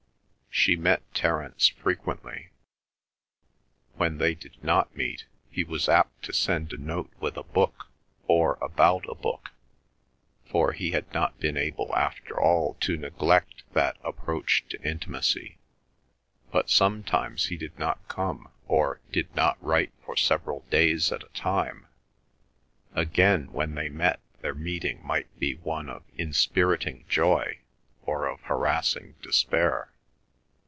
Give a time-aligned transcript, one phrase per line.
[0.53, 2.49] She met Terence frequently.
[3.95, 7.87] When they did not meet, he was apt to send a note with a book
[8.27, 9.51] or about a book,
[10.45, 15.57] for he had not been able after all to neglect that approach to intimacy.
[16.51, 21.29] But sometimes he did not come or did not write for several days at a
[21.29, 21.87] time.
[22.93, 27.59] Again when they met their meeting might be one of inspiriting joy
[28.03, 29.87] or of harassing despair.